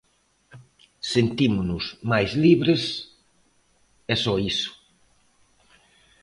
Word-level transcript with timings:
Sentímonos 1.13 1.85
máis 2.11 2.31
libres, 2.45 2.81
e 4.13 4.15
só 4.23 4.33
iso. 4.51 4.71